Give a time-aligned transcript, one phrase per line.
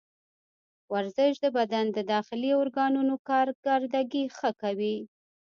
[0.93, 4.97] ورزش د بدن د داخلي ارګانونو کارکردګي ښه کوي.